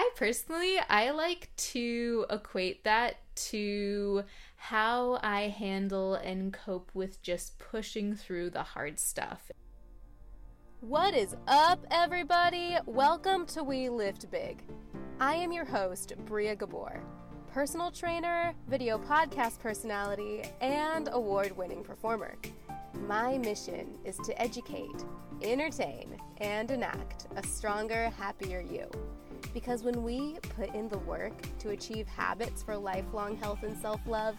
[0.00, 3.16] I personally, I like to equate that
[3.48, 4.22] to
[4.54, 9.50] how I handle and cope with just pushing through the hard stuff.
[10.78, 12.76] What is up, everybody?
[12.86, 14.62] Welcome to We Lift Big.
[15.18, 17.02] I am your host, Bria Gabor,
[17.52, 22.36] personal trainer, video podcast personality, and award winning performer.
[23.08, 25.04] My mission is to educate,
[25.42, 28.88] entertain, and enact a stronger, happier you.
[29.54, 34.00] Because when we put in the work to achieve habits for lifelong health and self
[34.06, 34.36] love,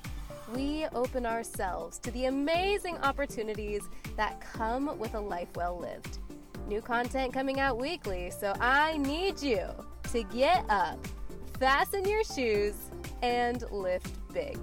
[0.54, 3.84] we open ourselves to the amazing opportunities
[4.16, 6.20] that come with a life well lived.
[6.68, 9.68] New content coming out weekly, so I need you
[10.12, 11.00] to get up,
[11.60, 12.76] fasten your shoes,
[13.22, 14.58] and lift big.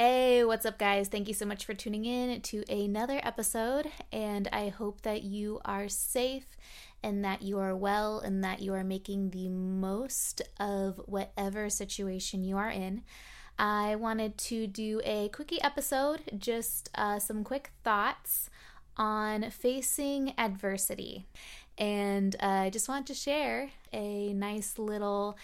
[0.00, 1.08] Hey, what's up, guys?
[1.08, 5.60] Thank you so much for tuning in to another episode, and I hope that you
[5.64, 6.56] are safe
[7.02, 12.44] and that you are well and that you are making the most of whatever situation
[12.44, 13.02] you are in.
[13.58, 18.50] I wanted to do a quickie episode, just uh, some quick thoughts
[18.96, 21.26] on facing adversity.
[21.76, 25.36] And uh, I just want to share a nice little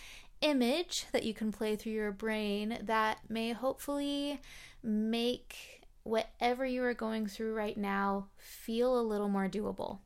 [0.44, 4.40] image that you can play through your brain that may hopefully
[4.82, 9.98] make whatever you are going through right now feel a little more doable.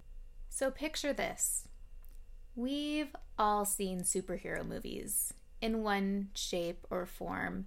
[0.49, 1.67] So, picture this
[2.55, 7.67] we've all seen superhero movies in one shape or form,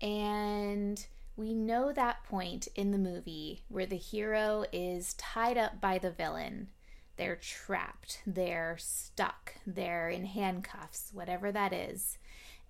[0.00, 1.04] and
[1.36, 6.10] we know that point in the movie where the hero is tied up by the
[6.10, 6.68] villain
[7.16, 12.18] they're trapped, they're stuck, they're in handcuffs, whatever that is.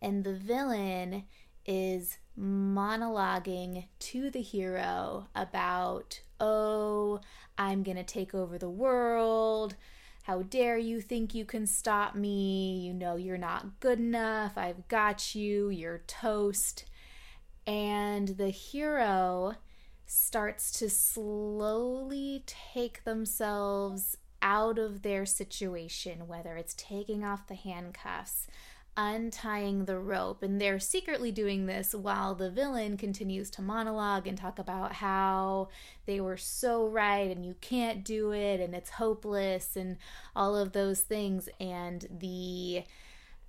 [0.01, 1.25] And the villain
[1.65, 7.21] is monologuing to the hero about, oh,
[7.57, 9.77] I'm going to take over the world.
[10.25, 12.81] How dare you think you can stop me?
[12.81, 14.53] You know you're not good enough.
[14.57, 15.69] I've got you.
[15.69, 16.85] You're toast.
[17.67, 19.55] And the hero
[20.07, 28.49] starts to slowly take themselves out of their situation, whether it's taking off the handcuffs,
[28.97, 34.37] untying the rope, and they're secretly doing this while the villain continues to monologue and
[34.37, 35.69] talk about how
[36.05, 39.97] they were so right and you can't do it and it's hopeless and
[40.37, 41.49] all of those things.
[41.59, 42.85] And the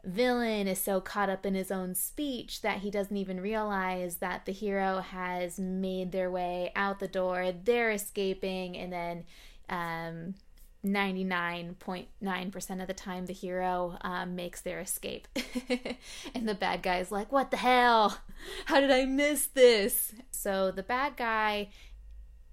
[0.05, 4.45] villain is so caught up in his own speech that he doesn't even realize that
[4.45, 7.51] the hero has made their way out the door.
[7.63, 9.23] They're escaping, and then
[9.69, 10.35] um,
[10.85, 15.27] 99.9% of the time the hero um, makes their escape.
[16.35, 18.17] And the bad guy is like what the hell?
[18.65, 20.13] How did i miss this?
[20.31, 21.69] So the bad guy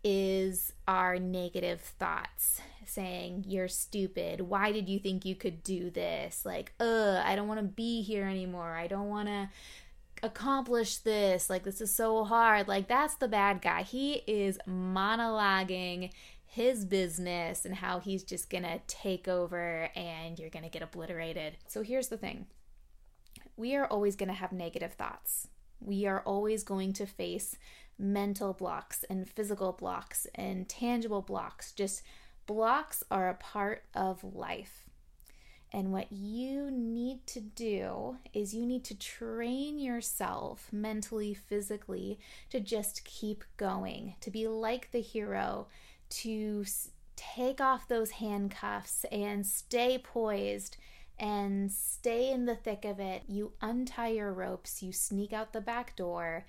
[0.04, 4.40] is our negative thoughts saying you're stupid.
[4.40, 6.44] Why did you think you could do this?
[6.44, 8.74] Like uh i don't want to be here anymore.
[8.74, 9.48] I don't want to
[10.22, 11.50] accomplish this.
[11.50, 12.68] Like this is so hard.
[12.68, 13.82] Like that's the bad guy.
[13.82, 16.10] He is monologuing
[16.50, 21.56] his business and how he's just gonna take over and you're gonna get obliterated.
[21.68, 22.46] So here's the thing
[23.56, 25.46] we are always gonna have negative thoughts.
[25.80, 27.56] We are always going to face
[27.96, 31.70] mental blocks and physical blocks and tangible blocks.
[31.70, 32.02] Just
[32.46, 34.86] blocks are a part of life.
[35.72, 42.18] And what you need to do is you need to train yourself mentally, physically
[42.48, 45.68] to just keep going, to be like the hero
[46.10, 46.64] to
[47.16, 50.76] take off those handcuffs and stay poised
[51.18, 53.22] and stay in the thick of it.
[53.28, 56.46] You untie your ropes, you sneak out the back door,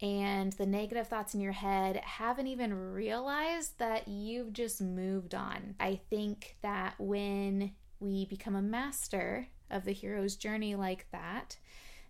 [0.00, 5.74] and the negative thoughts in your head haven't even realized that you've just moved on.
[5.78, 11.56] I think that when we become a master of the hero's journey like that,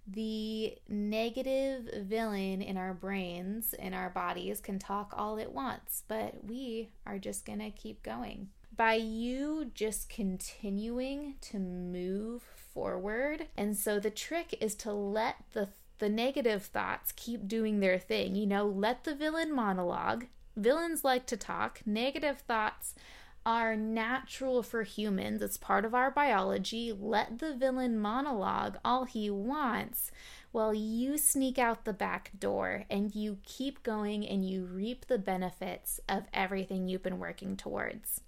[0.06, 6.44] the negative villain in our brains, in our bodies, can talk all it wants, but
[6.44, 8.48] we are just gonna keep going.
[8.76, 13.48] By you just continuing to move forward.
[13.56, 15.68] And so the trick is to let the
[15.98, 18.34] the negative thoughts keep doing their thing.
[18.34, 20.24] You know, let the villain monologue.
[20.56, 21.80] Villains like to talk.
[21.86, 22.96] Negative thoughts
[23.44, 25.42] are natural for humans.
[25.42, 26.92] It's part of our biology.
[26.92, 30.10] Let the villain monologue all he wants
[30.52, 35.18] while you sneak out the back door and you keep going and you reap the
[35.18, 38.20] benefits of everything you've been working towards.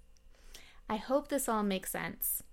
[0.89, 2.43] I hope this all makes sense.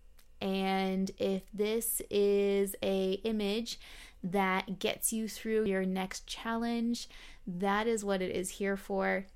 [0.41, 3.79] And if this is a image
[4.23, 7.09] that gets you through your next challenge,
[7.47, 9.27] that is what it is here for.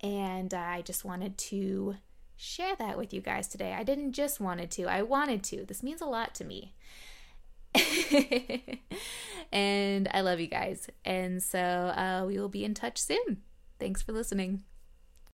[0.00, 1.96] And uh, I just wanted to
[2.42, 3.72] share that with you guys today.
[3.72, 5.64] I didn't just wanted to, I wanted to.
[5.64, 6.74] This means a lot to me.
[9.52, 10.90] and I love you guys.
[11.04, 13.42] And so uh, we will be in touch soon.
[13.78, 14.64] Thanks for listening.